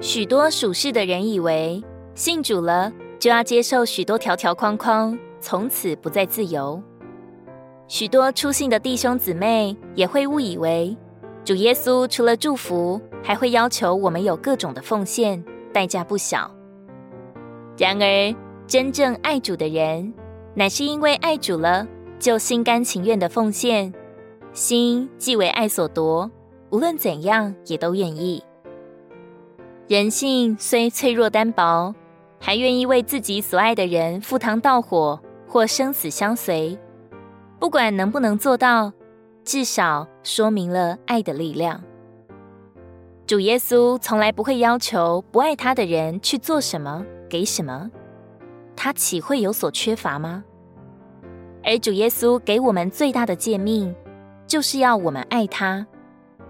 [0.00, 1.82] 许多属世的人以为
[2.14, 6.80] 信主了就要接受许多条条框框，从此不再自由。
[7.88, 10.96] 许多初信的弟兄姊妹也会误以为
[11.44, 15.42] 主耶稣除了祝福，还会要求我们有各种的奉献，
[15.72, 16.48] 代价不小。
[17.76, 18.34] 然而，
[18.68, 20.12] 真正爱主的人，
[20.54, 21.86] 乃是因为爱主了，
[22.20, 23.92] 就心甘情愿的奉献，
[24.52, 26.30] 心既为爱所夺，
[26.70, 28.44] 无论怎样也都愿意。
[29.88, 31.94] 人性虽脆弱单薄，
[32.38, 36.78] 还愿意为自己所爱的人赴汤蹈火或生死相随。
[37.58, 38.92] 不管能不能做到，
[39.44, 41.82] 至少说明了爱的力量。
[43.26, 47.90] 主耶稣从来不会要求不爱他的人去做什么、给什么，
[48.76, 50.44] 他岂会有所缺乏吗？
[51.64, 53.94] 而主耶稣给我们最大的诫命，
[54.46, 55.86] 就是要我们爱他，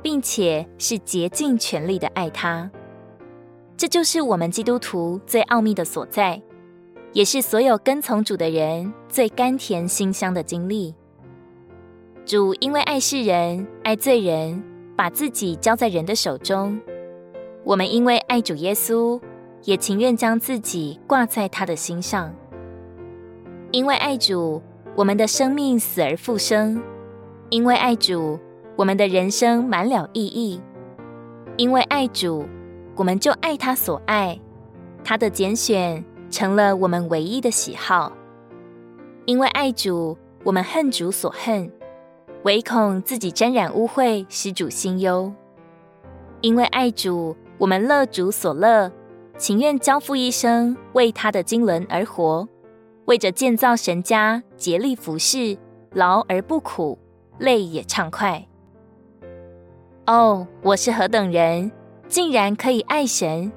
[0.02, 2.68] 并且是竭尽全力的爱他。
[3.78, 6.42] 这就是我们基督徒最奥秘的所在，
[7.12, 10.92] 也是所有跟从主的人最甘甜馨香的经历。
[12.26, 14.60] 主因为爱世人、爱罪人，
[14.96, 16.76] 把自己交在人的手中。
[17.62, 19.20] 我们因为爱主耶稣，
[19.62, 22.34] 也情愿将自己挂在他的心上。
[23.70, 24.60] 因为爱主，
[24.96, 26.82] 我们的生命死而复生；
[27.48, 28.40] 因为爱主，
[28.74, 30.60] 我们的人生满了意义；
[31.56, 32.44] 因为爱主。
[32.98, 34.36] 我们就爱他所爱，
[35.04, 38.12] 他的拣选成了我们唯一的喜好。
[39.24, 41.70] 因为爱主，我们恨主所恨，
[42.42, 45.32] 唯恐自己沾染污秽，使主心忧。
[46.40, 48.90] 因为爱主，我们乐主所乐，
[49.36, 52.48] 情愿交付一生，为他的经纶而活，
[53.04, 55.56] 为着建造神家，竭力服侍，
[55.92, 56.98] 劳而不苦，
[57.38, 58.44] 累也畅快。
[60.08, 61.70] 哦，我是何等人！
[62.08, 63.52] 竟然可以爱神，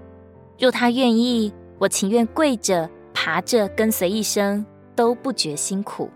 [0.59, 6.09] 若他愿意，我情愿跪着、爬着跟随一生，都不觉辛苦。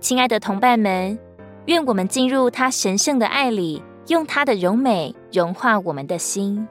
[0.00, 1.18] 亲爱的同伴们，
[1.64, 6.68] 愿我们进入他神圣的爱里，用他的柔美融化我们的心，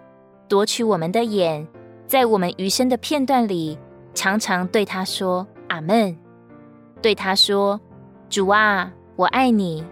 [0.48, 1.68] 夺取我们的眼，
[2.06, 3.78] 在我们余生的片段里，
[4.14, 6.16] 常常对他说阿门，
[7.02, 7.80] 对他说
[8.30, 9.84] 主啊，我爱你，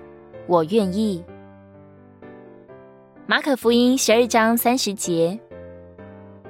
[0.47, 1.23] 我愿意。
[3.27, 5.39] 马可福音十二章三十节：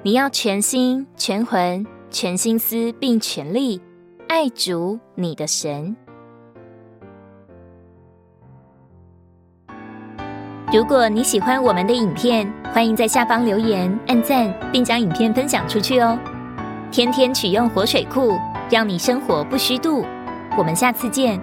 [0.02, 3.80] 你要全心、全魂、全心思，并全力
[4.28, 5.96] 爱主你的神。
[10.70, 16.18] 如果你喜欢我们的影片，欢迎在下方留言、按赞，并将影片分享出去哦。
[16.92, 18.32] 天天取用活水库，
[18.68, 20.04] 让你生活不虚度。
[20.58, 21.40] 我们下次见。